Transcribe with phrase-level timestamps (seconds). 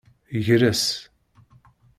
[0.45, 0.81] Gres.